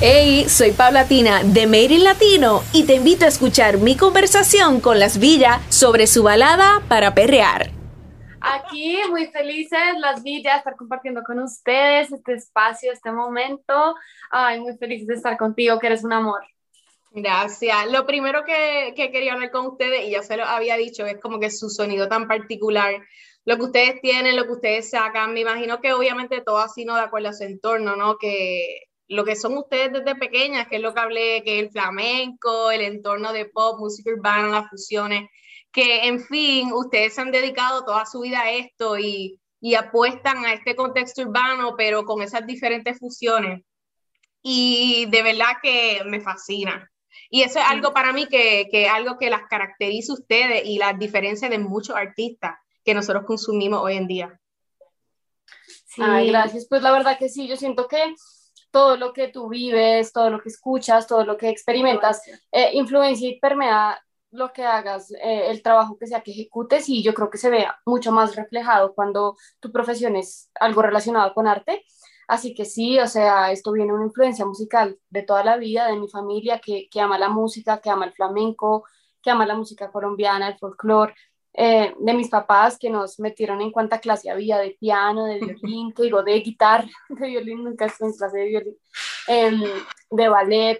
[0.00, 5.00] Hey, soy Paulatina de Made in Latino y te invito a escuchar mi conversación con
[5.00, 7.72] las villas sobre su balada para perrear.
[8.40, 13.96] Aquí muy felices las villas estar compartiendo con ustedes este espacio, este momento.
[14.30, 16.42] Ay, muy felices de estar contigo, que eres un amor.
[17.10, 17.90] Gracias.
[17.90, 21.18] Lo primero que, que, quería hablar con ustedes, y ya se lo había dicho, es
[21.20, 22.94] como que su sonido tan particular,
[23.44, 26.94] lo que ustedes tienen, lo que ustedes sacan, me imagino que obviamente todo así no
[26.94, 28.16] de acuerdo a su entorno, ¿no?
[28.16, 32.70] Que lo que son ustedes desde pequeñas, que es lo que hablé, que el flamenco,
[32.70, 35.28] el entorno de pop, música urbana, las fusiones,
[35.72, 40.44] que en fin, ustedes se han dedicado toda su vida a esto y, y apuestan
[40.44, 43.62] a este contexto urbano, pero con esas diferentes fusiones.
[44.42, 46.90] Y de verdad que me fascina.
[47.30, 50.64] Y eso es algo para mí que, que es algo que las caracteriza a ustedes
[50.64, 54.40] y las diferencias de muchos artistas que nosotros consumimos hoy en día.
[55.86, 56.66] Sí, gracias.
[56.68, 58.14] Pues la verdad que sí, yo siento que
[58.70, 62.22] todo lo que tú vives, todo lo que escuchas, todo lo que experimentas,
[62.52, 63.98] eh, influencia y permea
[64.30, 67.50] lo que hagas, eh, el trabajo que sea que ejecutes y yo creo que se
[67.50, 71.84] vea mucho más reflejado cuando tu profesión es algo relacionado con arte.
[72.28, 75.96] Así que sí, o sea, esto viene una influencia musical de toda la vida, de
[75.96, 78.84] mi familia que, que ama la música, que ama el flamenco,
[79.22, 81.14] que ama la música colombiana, el folclore.
[81.60, 85.92] Eh, de mis papás que nos metieron en cuánta clase había de piano, de violín,
[85.92, 88.76] que digo, de guitarra, de violín, nunca estuve en clase de violín,
[89.26, 89.62] em,
[90.08, 90.78] de ballet,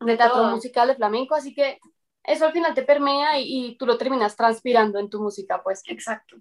[0.00, 1.78] de teatro musical, de flamenco, así que
[2.24, 5.82] eso al final te permea y, tú lo terminas transpirando en tu música, pues.
[5.86, 6.36] Exacto.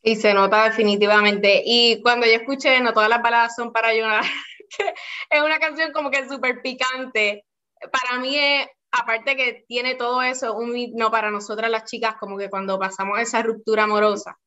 [0.00, 1.62] Y se nota definitivamente.
[1.64, 4.22] Y cuando yo escuché No todas las baladas son para llorar,
[5.30, 7.44] es una canción como que súper picante.
[7.90, 8.68] Para mí es
[9.00, 13.18] aparte que tiene todo eso, un himno para nosotras las chicas, como que cuando pasamos
[13.18, 14.38] esa ruptura amorosa.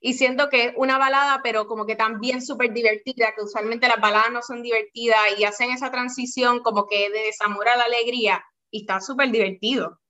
[0.00, 4.00] Y siento que es una balada, pero como que también súper divertida, que usualmente las
[4.00, 8.44] baladas no son divertidas y hacen esa transición como que de desamor a la alegría
[8.70, 10.00] y está súper divertido.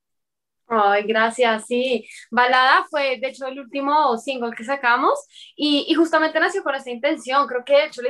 [0.75, 2.09] Ay, gracias, sí.
[2.31, 5.19] Balada fue, de hecho, el último single que sacamos
[5.55, 7.47] y, justamente nació con esta intención.
[7.47, 8.01] Creo que, de hecho,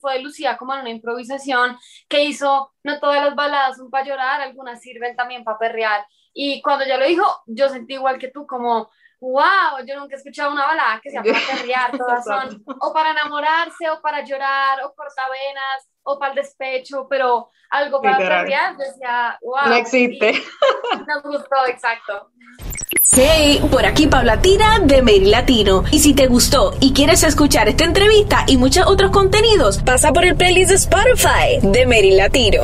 [0.00, 4.40] fue Lucía como en una improvisación que hizo, no todas las baladas son para llorar,
[4.40, 6.06] algunas sirven también para perrear.
[6.32, 8.90] Y cuando ya lo dijo, yo sentí igual que tú, como,
[9.20, 13.10] wow, yo nunca he escuchado una balada que sea para perrear, todas son o para
[13.10, 19.38] enamorarse, o para llorar, o cortavenas, o para el despecho, pero algo para perrear, decía,
[19.42, 19.68] wow.
[19.68, 20.32] No existe.
[21.06, 22.30] Nos gustó, exacto.
[23.12, 25.84] Hey, por aquí Paulatina de Mary Latino.
[25.92, 30.24] Y si te gustó y quieres escuchar esta entrevista y muchos otros contenidos, pasa por
[30.24, 32.62] el playlist de Spotify de Mary Latino.